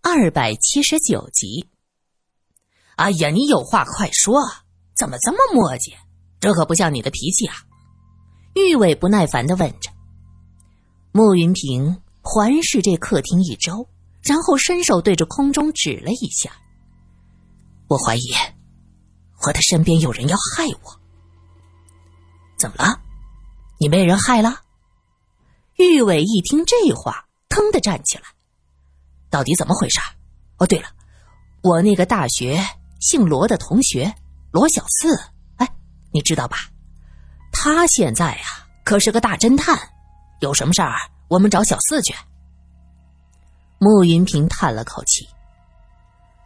[0.00, 1.68] 二百七十九集。
[2.96, 4.40] 哎呀，你有话快说，
[4.96, 5.92] 怎么这么磨叽？
[6.40, 7.56] 这可不像你的脾气啊！
[8.54, 9.90] 玉伟不耐烦的问着。
[11.12, 13.88] 慕云平环视这客厅一周，
[14.22, 16.50] 然后伸手对着空中指了一下。
[17.88, 18.32] 我怀疑，
[19.46, 21.00] 我的身边有人要害我。
[22.56, 23.00] 怎么了？
[23.78, 24.60] 你被人害了？
[25.76, 28.24] 玉伟一听这话，腾的站起来。
[29.30, 30.00] 到底怎么回事？
[30.58, 30.88] 哦，对了，
[31.62, 32.60] 我那个大学
[33.00, 34.12] 姓罗的同学
[34.50, 35.16] 罗小四，
[35.56, 35.68] 哎，
[36.12, 36.56] 你知道吧？
[37.52, 38.44] 他现在呀
[38.84, 39.78] 可是个大侦探，
[40.40, 40.94] 有什么事儿
[41.28, 42.14] 我们找小四去。
[43.78, 45.28] 慕云平叹了口气：“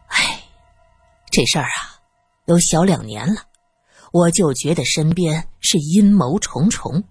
[0.09, 0.43] 哎，
[1.31, 1.97] 这事儿啊，
[2.47, 3.41] 有小两年了，
[4.13, 7.03] 我就觉得身边是阴谋重重，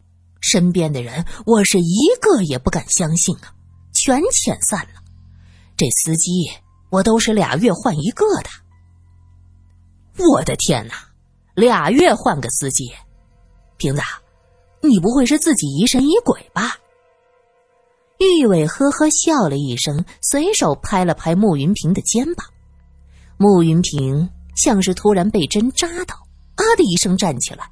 [0.42, 3.56] 身边的人我是一个也不敢相信啊，
[3.94, 5.01] 全遣散了。”
[5.82, 6.48] 这司机
[6.92, 8.50] 我都是俩月换一个的，
[10.24, 10.94] 我的天哪，
[11.56, 12.92] 俩月换个司机，
[13.78, 14.02] 瓶子，
[14.84, 16.78] 你不会是自己疑神疑鬼吧？
[18.20, 22.46] 玉伟呵呵笑了一声，随手拍了拍慕云平的肩膀。
[23.38, 26.16] 慕云平像是突然被针扎到，
[26.58, 27.68] 啊的一声站起来。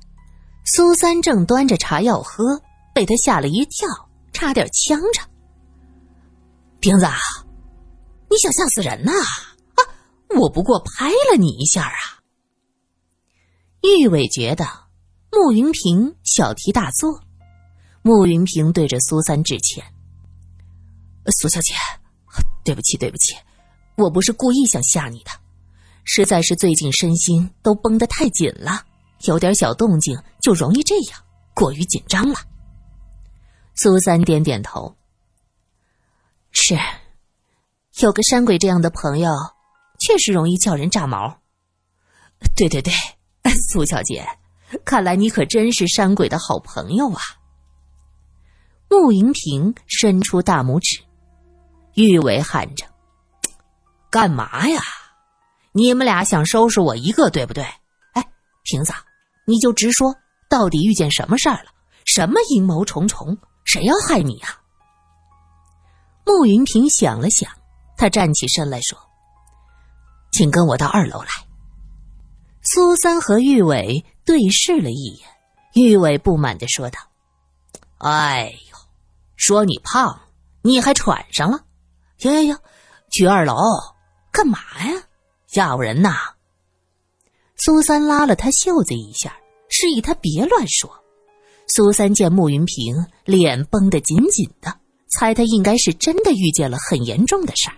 [0.65, 2.59] 苏三正端着茶要喝，
[2.91, 3.87] 被他吓了一跳，
[4.33, 5.21] 差点呛着。
[6.79, 7.05] 瓶子。
[8.29, 9.11] 你想吓死人呐！
[9.11, 9.81] 啊，
[10.39, 12.21] 我不过拍了你一下啊。
[13.81, 14.65] 玉伟觉得
[15.31, 17.23] 慕云平小题大做，
[18.01, 19.83] 慕云平对着苏三致歉
[21.39, 21.73] ：“苏小姐，
[22.63, 23.35] 对不起，对不起，
[23.95, 25.31] 我不是故意想吓你的，
[26.03, 28.85] 实在是最近身心都绷得太紧了，
[29.21, 31.19] 有点小动静就容易这样，
[31.55, 32.35] 过于紧张了。”
[33.75, 34.95] 苏三点点头
[36.51, 36.77] ：“是。”
[38.01, 39.29] 有个山鬼这样的朋友，
[39.99, 41.37] 确实容易叫人炸毛。
[42.55, 42.93] 对对对，
[43.69, 44.25] 苏小姐，
[44.85, 47.21] 看来你可真是山鬼的好朋友啊。
[48.89, 51.03] 穆云平伸出大拇指，
[51.95, 52.85] 玉伟喊着
[54.09, 54.81] ：“干嘛呀？
[55.73, 57.63] 你们俩想收拾我一个，对不对？
[58.13, 58.25] 哎，
[58.63, 58.93] 瓶子，
[59.45, 60.15] 你就直说，
[60.49, 61.71] 到底遇见什么事儿了？
[62.05, 63.37] 什么阴谋重重？
[63.65, 64.57] 谁要害你啊？”
[66.25, 67.51] 穆云平想了想。
[67.99, 68.97] 他站起身来说
[70.31, 71.27] ：“请跟我到二楼来。”
[72.63, 75.27] 苏三和玉伟对视了一眼，
[75.73, 76.97] 玉伟不满的说道
[77.99, 78.77] ：“哎呦，
[79.35, 80.17] 说你胖，
[80.61, 81.59] 你还喘上了？
[82.17, 82.57] 行行行，
[83.11, 83.53] 去二楼
[84.31, 85.03] 干嘛呀？
[85.47, 86.15] 吓唬人呐！”
[87.59, 89.35] 苏三拉了他袖子一下，
[89.67, 90.89] 示意他别乱说。
[91.67, 92.95] 苏三见慕云平
[93.25, 94.73] 脸绷得紧紧的，
[95.09, 97.75] 猜他应该是真的遇见了很严重的事儿。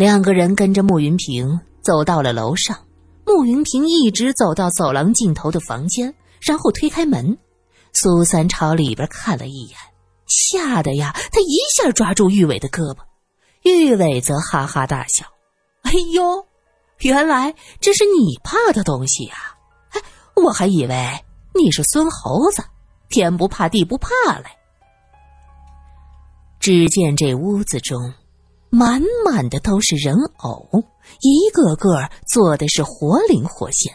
[0.00, 2.86] 两个人跟着慕云平走到了楼上，
[3.26, 7.36] 慕云平一直走到走廊尽头的房间，然后推开门。
[7.92, 9.76] 苏三朝里边看了一眼，
[10.26, 13.00] 吓得呀，他一下抓住玉伟的胳膊，
[13.62, 15.26] 玉伟则哈哈大笑
[15.84, 16.46] ：“哎呦，
[17.00, 19.34] 原来这是你怕的东西呀！
[19.90, 20.00] 哎，
[20.42, 21.24] 我还以为
[21.54, 22.64] 你是孙猴子，
[23.10, 24.46] 天不怕地不怕嘞。
[26.58, 28.14] ”只见这屋子中。
[28.70, 30.68] 满满的都是人偶，
[31.20, 33.92] 一个个做的是活灵活现，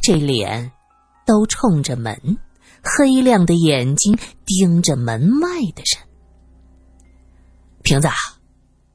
[0.00, 0.70] 这脸
[1.26, 2.38] 都冲着门，
[2.82, 4.16] 黑亮的眼睛
[4.46, 6.08] 盯着门外的人。
[7.82, 8.08] 瓶子，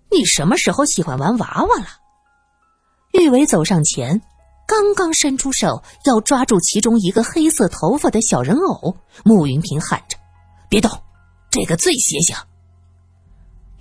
[0.10, 1.88] 你什么时候喜欢玩娃娃了？
[3.12, 4.22] 玉伟走上前，
[4.66, 10.18] 刚刚伸出手要抓住其中一个黑色头发的小人偶，慕云平喊着
[10.70, 10.90] ：“别动，
[11.52, 12.34] 这个最邪性。”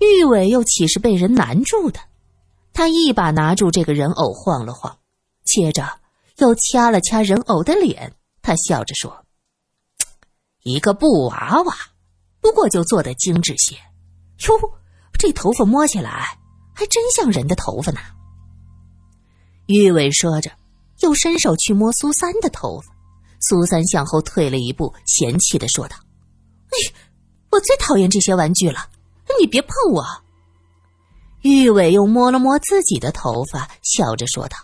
[0.03, 1.99] 玉伟又岂是被人难住的？
[2.73, 4.97] 他一把拿住这个人偶，晃了晃，
[5.45, 5.99] 接着
[6.37, 8.13] 又掐了掐人偶的脸。
[8.41, 9.25] 他笑着说
[10.63, 11.75] ：“一个布娃娃，
[12.41, 13.75] 不过就做的精致些。
[14.47, 14.73] 哟，
[15.19, 16.37] 这头发摸起来
[16.73, 17.99] 还真像人的头发呢。”
[19.67, 20.51] 玉伟说着，
[21.01, 22.91] 又伸手去摸苏三的头发。
[23.39, 25.95] 苏三向后退了一步，嫌弃的说道
[26.71, 26.93] ：“哎，
[27.51, 28.87] 我最讨厌这些玩具了。”
[29.39, 30.05] 你别碰我！
[31.41, 34.57] 玉伟又摸了摸自己的头发，笑着说道：“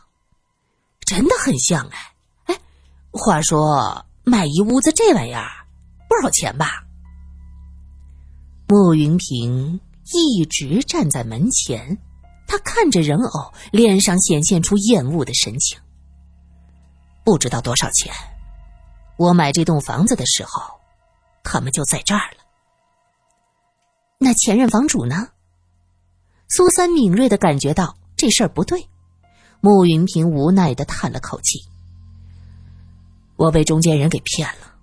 [1.05, 1.97] 真的很像哎
[2.45, 2.59] 哎，
[3.11, 5.49] 话说买一屋子这玩意儿
[6.07, 6.83] 不少钱吧？”
[8.67, 9.79] 慕云平
[10.13, 11.97] 一直站在门前，
[12.47, 15.77] 他看着人偶，脸上显现出厌恶的神情。
[17.25, 18.13] 不知道多少钱？
[19.17, 20.61] 我买这栋房子的时候，
[21.43, 22.38] 他们就在这儿了。
[24.21, 25.29] 那前任房主呢？
[26.49, 28.85] 苏三敏锐的感觉到这事儿不对，
[29.61, 31.57] 穆云平无奈的叹了口气
[33.37, 34.75] ：“我被中间人给骗了，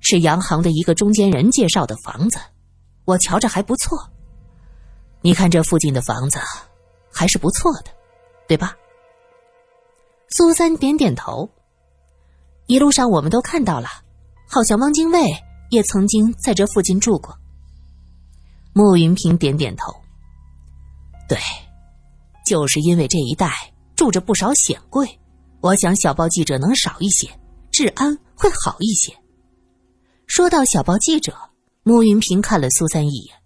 [0.00, 2.38] 是洋行的一个中间人介绍的房子，
[3.06, 3.98] 我瞧着还不错。
[5.22, 6.38] 你看这附近的房子，
[7.10, 7.90] 还是不错的，
[8.46, 8.76] 对吧？”
[10.28, 11.48] 苏三点点头。
[12.66, 13.88] 一路上我们都看到了，
[14.46, 15.22] 好像汪精卫
[15.70, 17.38] 也曾经在这附近住过。
[18.74, 19.94] 穆云平点点头。
[21.28, 21.38] 对，
[22.44, 23.50] 就是因为这一带
[23.96, 25.08] 住着不少显贵，
[25.60, 27.28] 我想小报记者能少一些，
[27.70, 29.16] 治安会好一些。
[30.26, 31.34] 说到小报记者，
[31.84, 33.36] 穆云平看了苏三一眼。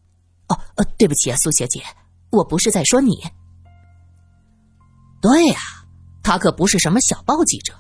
[0.49, 1.83] 哦，呃，对不起啊，苏小姐，
[2.31, 3.23] 我不是在说你。
[5.21, 5.59] 对呀，
[6.23, 7.75] 他可不是什么小报记者，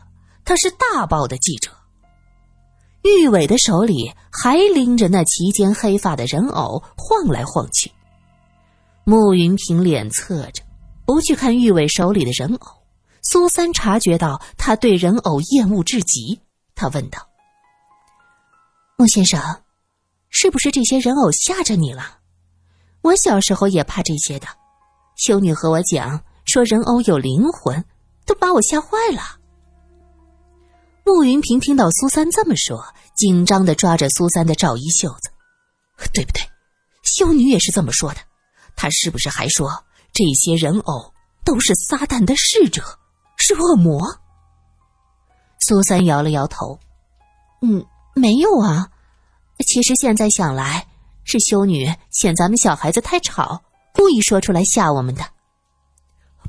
[0.45, 1.71] 他是大报的记者。
[3.09, 7.91] 玉伟的手里还拎着那齐肩黑发的人偶，晃来晃去。
[9.05, 10.63] 穆云平脸侧着，
[11.07, 12.73] 不去看玉伟手里的人偶。
[13.23, 16.41] 苏三察觉到他对人偶厌恶至极，
[16.75, 17.29] 他问道
[18.97, 19.41] ：“穆先生，
[20.31, 22.19] 是不是这些人偶吓着你了？
[23.03, 24.47] 我小时候也怕这些的。
[25.17, 27.85] 修女和我讲说人偶有灵魂，
[28.25, 29.38] 都把我吓坏了。”
[31.09, 32.85] 穆云平听到苏三这么说，
[33.15, 35.31] 紧张的抓着苏三的罩衣袖子
[36.13, 36.43] ：“对不对？
[37.03, 38.21] 修女也是这么说的。”
[38.77, 41.15] 她是不是还说这些人偶
[41.47, 42.83] 都是撒旦的侍者，
[43.37, 44.21] 是恶魔？
[45.61, 46.79] 苏三摇了摇头，
[47.63, 48.91] 嗯，没有啊。
[49.67, 50.87] 其实现在想来，
[51.25, 53.65] 是修女嫌咱们小孩子太吵，
[53.95, 55.25] 故意说出来吓我们的。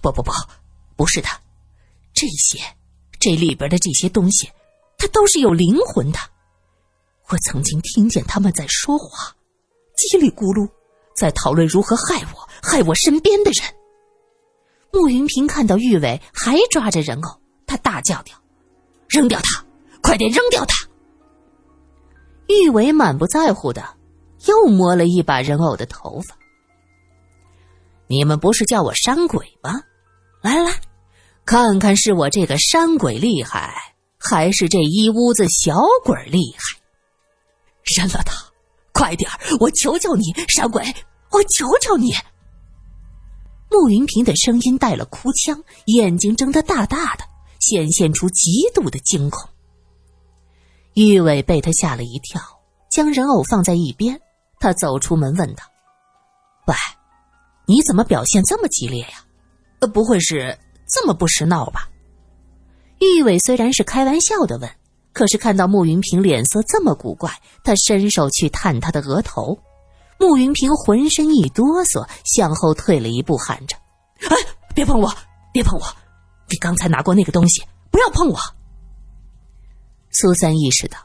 [0.02, 0.34] 不不不，
[0.98, 1.30] 不是的，
[2.14, 2.60] 这些
[3.20, 4.50] 这里边的这些东西，
[4.98, 6.20] 它都是有灵魂的。
[7.30, 9.36] 我曾经听见他们在说话，
[9.96, 10.68] 叽里咕噜。
[11.16, 13.62] 在讨论如何害我、害我身边的人。
[14.94, 18.34] 穆云平看到玉伟还抓着人偶，他大叫掉
[19.10, 19.66] ：“扔掉他！
[20.02, 20.88] 快点扔掉他！”
[22.48, 23.84] 玉伟满不在乎的
[24.46, 26.38] 又摸了一把人偶的头发。
[28.08, 29.82] 你们不是叫我山鬼吗？
[30.42, 30.82] 来来来，
[31.50, 33.74] 看看是我这个山鬼厉害，
[34.20, 35.76] 还是这一屋子小
[36.06, 36.80] 鬼厉害？
[37.98, 38.34] 扔了他！
[38.94, 40.84] 快点儿我求求你，山鬼，
[41.32, 42.14] 我求求你！
[43.72, 47.24] 穆云平的声音带了哭腔，眼睛睁得大大的，
[47.60, 49.50] 显现出极度的惊恐。
[50.94, 52.40] 玉伟被他吓了一跳，
[52.92, 54.22] 将人偶放在一边。
[54.60, 55.64] 他走出门，问道
[56.68, 56.76] ：“喂，
[57.66, 59.26] 你怎么表现这么激烈呀？
[59.80, 60.56] 呃，不会是
[60.90, 61.90] 这么不识闹吧？”
[63.00, 64.70] 玉伟虽然是开玩笑的问。
[65.12, 67.30] 可是看到穆云平脸色这么古怪，
[67.64, 69.58] 他伸手去探他的额头，
[70.18, 73.76] 穆云平浑身一哆嗦，向后退了一步，喊着
[74.30, 74.38] ：“哎，
[74.74, 75.12] 别碰我，
[75.52, 75.86] 别碰我！
[76.48, 78.38] 你刚才拿过那个东西，不要碰我！”
[80.12, 80.98] 苏三意识到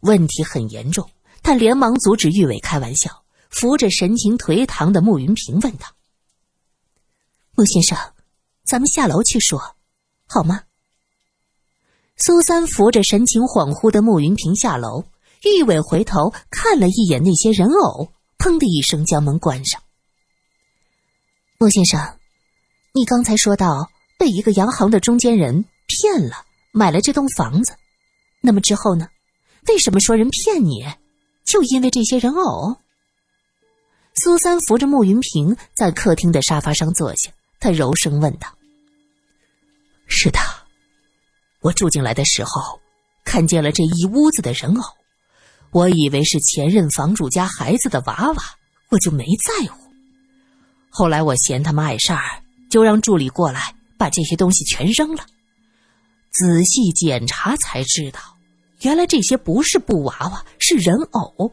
[0.00, 1.08] 问题很严重，
[1.42, 5.86] 他连忙阻止玉伟开玩笑，扶着神情颓唐的穆云平问道
[7.56, 7.96] ：“穆先生，
[8.64, 9.76] 咱们下楼去说，
[10.26, 10.62] 好吗？”
[12.16, 15.04] 苏三扶着神情恍惚的穆云平下楼，
[15.42, 19.82] 玉伟回头看了一眼那些人偶，砰的一声将门关上。
[21.58, 21.98] 穆先生，
[22.92, 27.74] 你刚才说到被一个洋行的中间人骗了，买了这栋房子，
[28.40, 29.08] 那么之后呢？
[29.68, 30.84] 为什么说人骗你？
[31.44, 32.76] 就因为这些人偶？
[34.14, 38.48] 苏三扶着穆云平在客厅的沙发上坐下，他柔声问道
[40.06, 40.40] ：“是的。”
[41.62, 42.80] 我住进来的时候，
[43.24, 44.82] 看见了这一屋子的人偶，
[45.70, 48.42] 我以为是前任房主家孩子的娃娃，
[48.90, 49.92] 我就没在乎。
[50.90, 55.24] 后来我嫌他们碍事儿，就让助理过来把这些东西全扔了。
[56.32, 58.18] 仔细检查才知道，
[58.80, 61.52] 原来这些不是布娃娃，是人偶，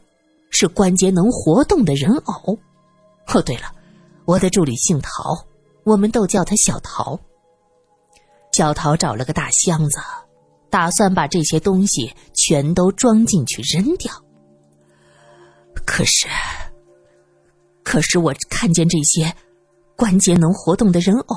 [0.50, 2.58] 是关节能活动的人偶。
[3.28, 3.72] 哦，对了，
[4.26, 5.46] 我的助理姓陶，
[5.90, 7.20] 我们都叫他小桃。
[8.52, 10.00] 小桃找了个大箱子，
[10.70, 14.14] 打算把这些东西全都装进去扔掉。
[15.86, 16.28] 可是，
[17.84, 19.34] 可是我看见这些
[19.96, 21.36] 关节能活动的人偶，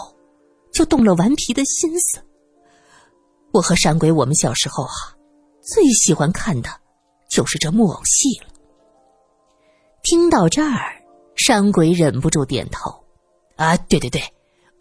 [0.70, 2.22] 就动了顽皮的心思。
[3.52, 5.16] 我和山鬼，我们小时候啊，
[5.62, 6.68] 最喜欢看的
[7.30, 8.48] 就是这木偶戏了。
[10.02, 11.02] 听到这儿，
[11.36, 12.90] 山鬼忍不住点头
[13.56, 14.20] ：“啊，对对对，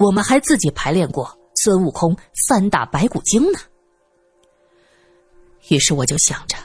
[0.04, 3.60] 我们还自己排练过。”孙悟空三打白骨精呢？
[5.70, 6.56] 于是我就想着，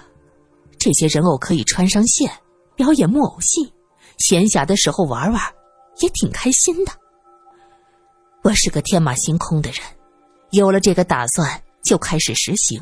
[0.78, 2.30] 这些人偶可以穿上线
[2.76, 3.70] 表演木偶戏，
[4.16, 5.42] 闲暇的时候玩玩，
[6.00, 6.92] 也挺开心的。
[8.42, 9.80] 我是个天马行空的人，
[10.50, 12.80] 有了这个打算就开始实行。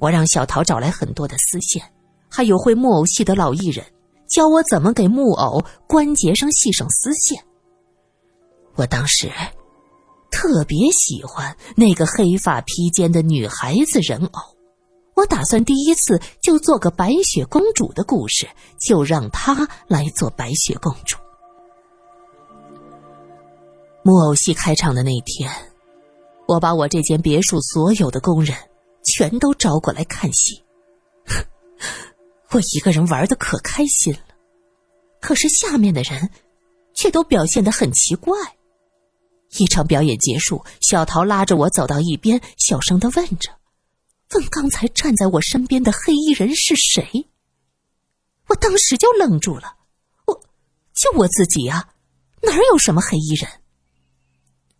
[0.00, 1.80] 我让小桃找来很多的丝线，
[2.28, 3.84] 还有会木偶戏的老艺人，
[4.28, 7.40] 教我怎么给木偶关节上系上丝线。
[8.76, 9.30] 我当时
[10.30, 14.40] 特别喜欢那个黑发披肩的女孩子人偶，
[15.14, 18.46] 我打算第一次就做个白雪公主的故事，
[18.78, 21.16] 就让她来做白雪公主。
[24.02, 25.50] 木偶戏开场的那天，
[26.46, 28.56] 我把我这间别墅所有的工人
[29.04, 30.62] 全都招过来看戏。
[32.52, 34.34] 我一个人玩的可开心了，
[35.20, 36.30] 可是下面的人
[36.94, 38.36] 却都表现的很奇怪。
[39.58, 43.50] 一场表演结束，小桃拉着我走到一边，小声的问着
[44.34, 47.28] ：“问刚才站在我身边的黑衣人是谁？”
[48.48, 49.76] 我当时就愣住了，
[50.26, 50.34] 我
[50.94, 51.88] 就我自己呀，
[52.42, 53.50] 哪有什么黑衣人？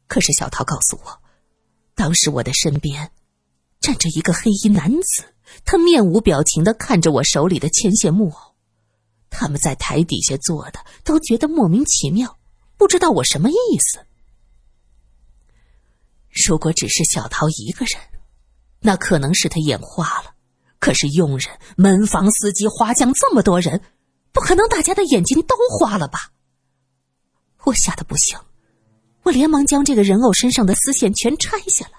[0.07, 1.21] 可是小桃告诉我，
[1.95, 3.11] 当时我的身边
[3.81, 8.55] 站着一个黑衣男子，他面无表情的看着我手里的牵线木偶。
[9.31, 12.39] 他们在台底下坐的都觉得莫名其妙，
[12.77, 14.07] 不知道我什么意思。
[16.47, 18.00] 如果只是小桃一个人，
[18.81, 20.35] 那可能是他眼花了。
[20.78, 23.81] 可是佣人、门房、司机、花匠这么多人，
[24.33, 26.33] 不可能大家的眼睛都花了吧？
[27.64, 28.38] 我吓得不行。
[29.23, 31.99] 我连忙将这个人偶身上的丝线全拆下来。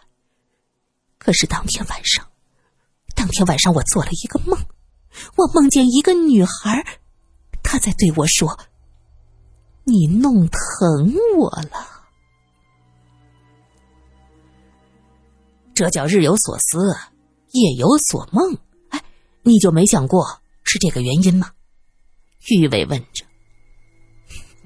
[1.17, 2.25] 可是当天晚上，
[3.15, 4.57] 当天晚上我做了一个梦，
[5.35, 6.85] 我梦见一个女孩，
[7.63, 8.57] 她在对我说
[9.83, 11.95] ：“你弄疼我了。”
[15.77, 16.79] 这叫日有所思，
[17.51, 18.57] 夜有所梦。
[18.89, 19.03] 哎，
[19.43, 21.51] 你就没想过是这个原因吗？
[22.49, 23.23] 玉伟问着。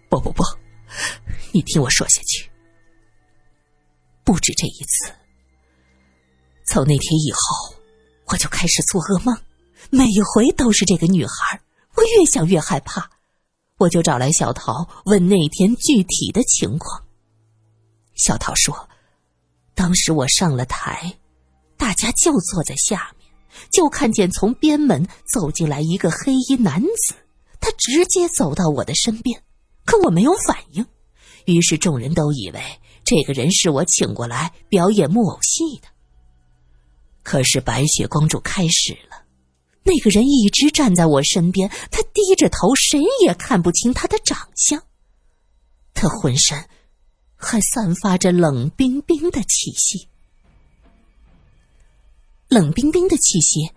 [0.08, 0.42] 不不不，
[1.52, 2.50] 你听我说下去。
[4.24, 5.14] 不止这一次。
[6.66, 7.76] 从那天以后，
[8.28, 9.38] 我就开始做噩梦，
[9.90, 11.62] 每一回都是这个女孩。
[11.96, 13.12] 我越想越害怕，
[13.80, 17.04] 我就找来小桃问那天具体的情况。
[18.16, 18.88] 小桃说，
[19.74, 21.18] 当时我上了台，
[21.78, 23.30] 大家就坐在下面，
[23.72, 27.14] 就看见从边门走进来一个黑衣男子，
[27.60, 29.42] 他直接走到我的身边，
[29.86, 30.86] 可我没有反应，
[31.46, 32.62] 于是众人都以为。
[33.04, 35.88] 这个人是我请过来表演木偶戏的。
[37.24, 39.26] 可是白雪公主开始了，
[39.84, 44.82] 那个人一直站在我身边，他低着头，谁也看不清他的长相。
[45.94, 46.64] 他浑身
[47.42, 50.08] 还散发着冷冰冰的气息。
[52.48, 53.72] 冷冰冰的气息，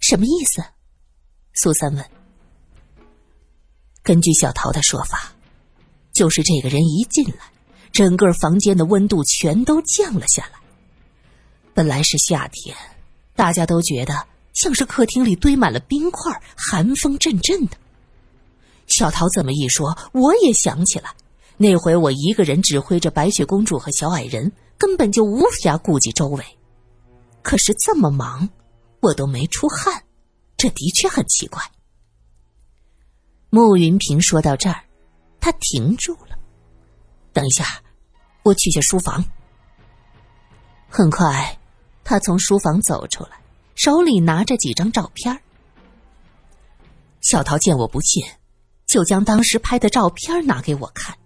[0.00, 0.62] 什么意思？
[1.54, 2.04] 苏三问。
[4.02, 5.32] 根据小桃的说法，
[6.12, 7.52] 就是这个人一进来。
[7.92, 10.58] 整个房间的温度全都降了下来。
[11.74, 12.74] 本来是夏天，
[13.36, 17.76] 大家都觉得像是客厅里堆满了冰块，寒风阵阵的。
[18.86, 21.14] 小桃这么一说，我也想起来，
[21.56, 26.44] 那回我一个人指挥着白雪公主和小矮人，根本就无暇顾及周围。
[27.42, 28.48] 可是这么忙，
[29.00, 30.04] 我都没出汗，
[30.56, 31.62] 这的确很奇怪。
[33.50, 34.84] 慕云平说到这儿，
[35.40, 36.38] 他停住了。
[37.32, 37.64] 等一下。
[38.44, 39.24] 我去下书房。
[40.88, 41.56] 很快，
[42.02, 43.40] 他从书房走出来，
[43.76, 45.40] 手里拿着几张照片。
[47.20, 48.20] 小桃见我不信，
[48.84, 51.16] 就将当时拍的照片拿给我看。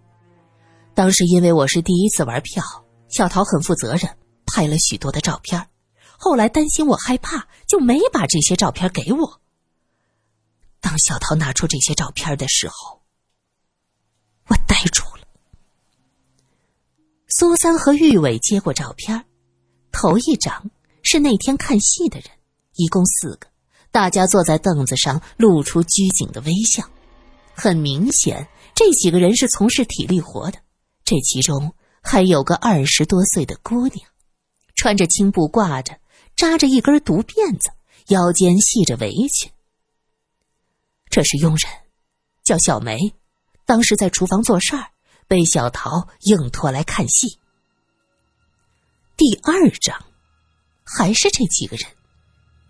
[0.97, 2.65] 当时因为我是第一次玩票，
[3.11, 5.69] 小桃很负责任，拍了许多的照片。
[6.17, 9.43] 后来担心我害怕，就没把这些照片给我。
[10.81, 13.03] 当小桃拿出这些照片的时候，
[14.49, 15.29] 我呆住了。
[17.29, 19.23] 苏三和玉伟接过照片，
[19.93, 20.71] 头一张
[21.03, 22.31] 是那天看戏的人，
[22.77, 23.47] 一共四个，
[23.91, 26.83] 大家坐在凳子上，露出拘谨的微笑。
[27.53, 30.59] 很明显，这几个人是从事体力活的。
[31.07, 31.73] 这其中
[32.03, 34.07] 还有个二十多岁的姑娘，
[34.75, 35.99] 穿着青布褂着，
[36.37, 37.71] 扎着一根独辫子，
[38.09, 39.51] 腰间系着围裙。
[41.09, 41.71] 这是佣人，
[42.43, 43.15] 叫小梅，
[43.65, 44.89] 当时在厨房做事儿。
[45.29, 47.41] 被小桃硬拖来看戏。
[49.17, 50.05] 第二章，
[50.85, 51.91] 还是这几个人，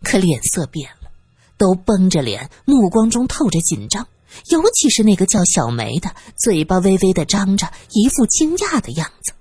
[0.03, 1.11] 可脸色变了，
[1.59, 4.09] 都绷着脸，目光中透着紧张。
[4.51, 9.33] 尤其是那个叫小梅的，嘴巴微微的张着，一副惊讶的样子。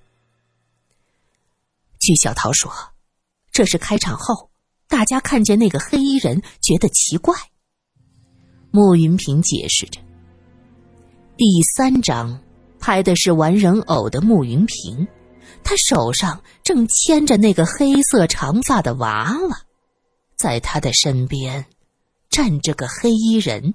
[1.99, 2.71] 据小桃说，
[3.51, 4.49] 这是开场后，
[4.87, 7.35] 大家看见那个黑衣人觉得奇怪。
[8.71, 9.99] 穆云平解释着，
[11.37, 12.41] 第三张。
[12.77, 15.07] 拍的是玩人偶的慕云平，
[15.63, 19.61] 他手上正牵着那个黑色长发的娃娃，
[20.37, 21.65] 在他的身边
[22.29, 23.73] 站着个黑衣人，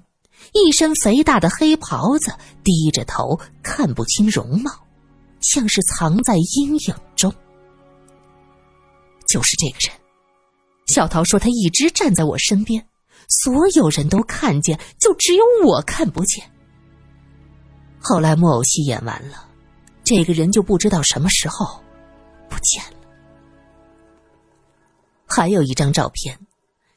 [0.53, 4.71] 一身肥大的黑袍子，低着头，看不清容貌，
[5.41, 7.33] 像是藏在阴影中。
[9.29, 9.97] 就是这个人，
[10.87, 12.85] 小桃说他一直站在我身边，
[13.29, 16.45] 所有人都看见，就只有我看不见。
[18.01, 19.47] 后来木偶戏演完了，
[20.03, 21.81] 这个人就不知道什么时候
[22.49, 22.99] 不见了。
[25.27, 26.37] 还有一张照片，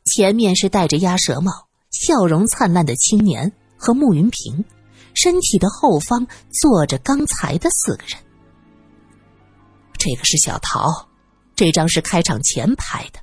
[0.06, 4.66] 前面是戴着鸭舌帽、笑容灿烂的青年和慕云平，
[5.14, 8.20] 身体的后方坐着刚才的四个人。
[9.98, 11.08] 这个是小桃，
[11.56, 13.20] 这张是开场前拍的。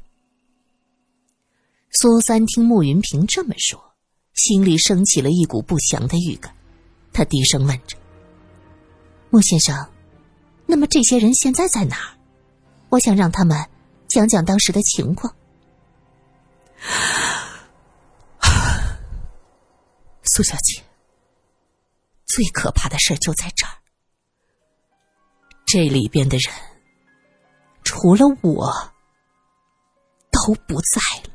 [1.91, 3.79] 苏三听慕云平这么说，
[4.35, 6.55] 心里升起了一股不祥的预感。
[7.13, 7.97] 他低声问着
[9.29, 9.77] ：“穆先生，
[10.65, 12.15] 那么这些人现在在哪儿？
[12.89, 13.59] 我想让他们
[14.09, 15.35] 讲讲当时的情况。”
[20.33, 20.81] 苏小姐，
[22.25, 23.73] 最可怕的事就在这儿。
[25.67, 26.55] 这里边的人，
[27.83, 28.73] 除了我，
[30.31, 31.31] 都不在了。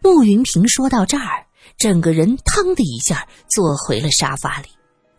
[0.00, 1.44] 穆云平说到这儿。
[1.76, 4.68] 整个人“腾”的一下坐回了沙发里，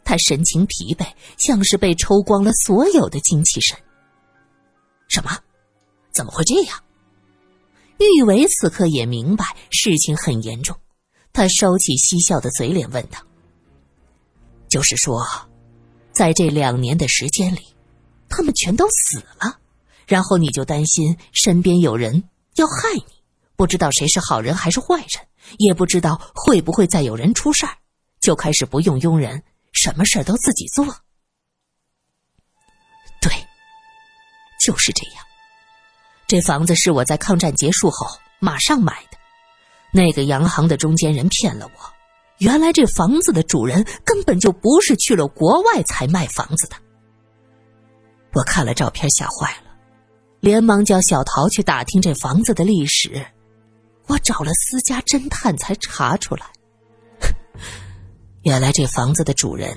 [0.05, 1.05] 他神情疲惫，
[1.37, 3.77] 像是被抽光了所有的精气神。
[5.09, 5.37] 什么？
[6.13, 6.81] 怎么会这样？
[7.99, 10.77] 玉伟此刻也明白事情很严重，
[11.33, 13.19] 他收起嬉笑的嘴脸，问道
[14.69, 15.25] ：“就是说，
[16.11, 17.75] 在这两年的时间里，
[18.29, 19.59] 他们全都死了，
[20.05, 22.23] 然后你就担心身边有人
[22.55, 23.13] 要害你，
[23.55, 25.25] 不知道谁是好人还是坏人。”
[25.59, 27.77] 也不知道会不会再有人出事儿，
[28.19, 30.85] 就开始不用佣人，什么事都自己做。
[33.21, 33.31] 对，
[34.65, 35.23] 就是这样。
[36.27, 38.05] 这房子是我在抗战结束后
[38.39, 39.17] 马上买的，
[39.93, 41.93] 那个洋行的中间人骗了我。
[42.39, 46.75] 原来这房子的主人根本就不是去了国外才卖房子的。
[48.33, 49.71] 我看了照片吓坏了，
[50.41, 53.25] 连忙叫小桃去打听这房子的历史。
[54.07, 56.45] 我找了私家侦探才查出来，
[58.43, 59.75] 原来这房子的主人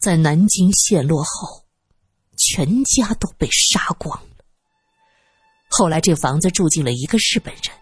[0.00, 1.64] 在南京陷落后，
[2.36, 4.18] 全家都被杀光。
[5.68, 7.74] 后来这房子住进了一个日本人，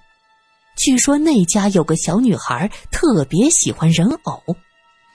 [0.77, 4.43] 据说那家有个小女孩特别喜欢人偶，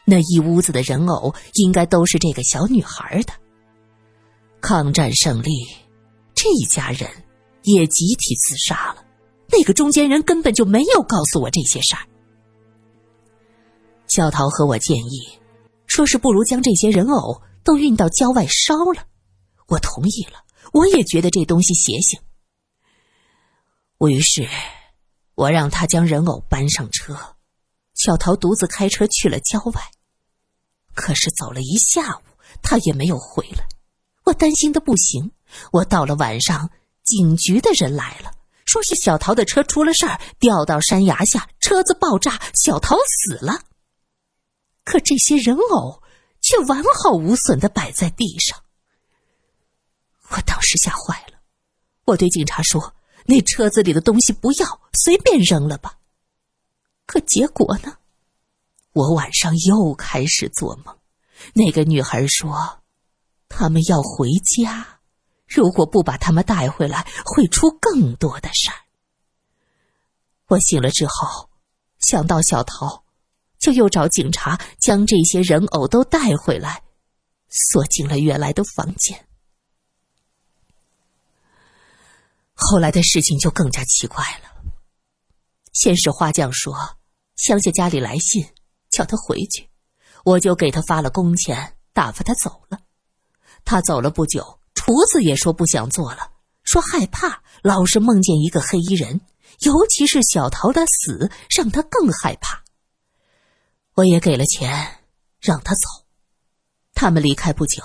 [0.05, 3.33] 那一屋子的人偶应该都是这个小女孩的。
[4.61, 5.67] 抗战胜利，
[6.33, 7.09] 这一家人
[7.63, 9.03] 也集体自杀了。
[9.51, 12.03] 那个中间人根本就没有告诉我这些事儿。
[14.07, 15.27] 小桃和我建议，
[15.87, 19.03] 说是不如将这些人偶都运到郊外烧了。
[19.67, 20.39] 我同意了，
[20.71, 22.19] 我也觉得这东西邪性。
[24.07, 24.47] 于是，
[25.35, 27.35] 我让他将人偶搬上车，
[27.95, 29.91] 小桃独自开车去了郊外。
[30.93, 32.21] 可是走了一下午，
[32.61, 33.67] 他也没有回来，
[34.25, 35.31] 我担心的不行。
[35.71, 36.69] 我到了晚上，
[37.03, 38.33] 警局的人来了。
[38.65, 43.63] 说是小桃的车出了事儿，掉到山崖下，车子爆炸，小桃死了。
[44.83, 46.03] 可这些人偶
[46.41, 48.63] 却完好无损的摆在地上。
[50.29, 51.39] 我当时吓坏了，
[52.05, 52.93] 我对警察说
[53.25, 55.97] ：“那车子里的东西不要，随便扔了吧。”
[57.05, 57.97] 可结果呢？
[58.93, 60.97] 我晚上又开始做梦，
[61.53, 62.81] 那个女孩说
[63.49, 64.99] ：“他们要回家。”
[65.47, 68.77] 如果不把他们带回来，会出更多的事儿。
[70.47, 71.49] 我醒了之后，
[71.99, 73.03] 想到小桃，
[73.57, 76.83] 就又找警察将这些人偶都带回来，
[77.49, 79.25] 锁进了原来的房间。
[82.59, 84.71] 后来的事情就更加奇怪了。
[85.73, 86.75] 先是花匠说
[87.35, 88.45] 乡下家里来信，
[88.89, 89.69] 叫他回去，
[90.25, 92.79] 我就给他发了工钱，打发他走了。
[93.63, 94.59] 他走了不久。
[94.75, 96.31] 厨子也说不想做了，
[96.63, 99.21] 说害怕，老是梦见一个黑衣人，
[99.59, 102.63] 尤其是小桃的死让他更害怕。
[103.95, 105.03] 我也给了钱
[105.39, 105.81] 让他走。
[106.93, 107.83] 他们离开不久，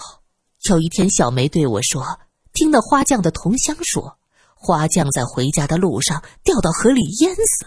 [0.71, 2.21] 有一天小梅对我说
[2.55, 4.17] ：“听到花匠的同乡说，
[4.65, 7.67] 花匠在回家的路上掉到河里淹死。”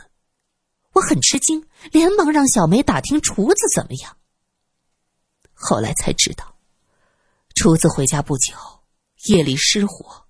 [0.94, 4.18] 我很吃惊，连忙让小梅打听厨子怎么样。
[5.54, 6.56] 后来才知道，
[7.54, 8.56] 厨子回家不久。
[9.28, 10.26] 夜里失火，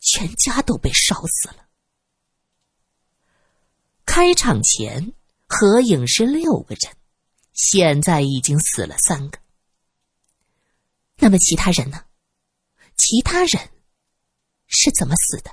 [0.00, 1.66] 全家都被烧死了。
[4.06, 5.12] 开场前
[5.46, 6.96] 合影是六个人，
[7.52, 9.38] 现在已经死了三个。
[11.16, 12.04] 那么其他人呢？
[12.96, 13.70] 其他人
[14.66, 15.50] 是怎么死的？